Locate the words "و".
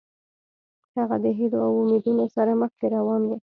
3.25-3.29